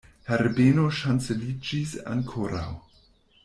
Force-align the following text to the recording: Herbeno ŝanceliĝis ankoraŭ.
Herbeno 0.29 0.85
ŝanceliĝis 1.01 1.95
ankoraŭ. 2.17 2.69